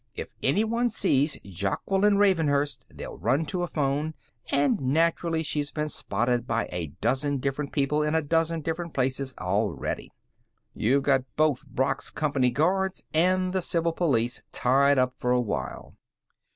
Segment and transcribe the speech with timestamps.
[0.15, 4.15] If anyone sees Jaqueline Ravenhurst, they'll run to a phone,
[4.51, 9.35] and naturally she's been spotted by a dozen different people in a dozen different places
[9.37, 10.11] already.
[10.73, 15.93] "You've got both Brock's Company guards and the civil police tied up for a while."